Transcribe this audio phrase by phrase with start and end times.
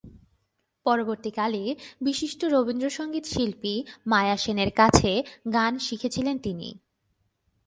[0.85, 1.63] পরবর্তীকালে
[2.01, 3.75] বিশিষ্ট রবীন্দ্রসংগীত শিল্পী
[4.05, 5.11] মায়া সেনের কাছে
[5.53, 6.69] গান শিখেছিলেন তিনি।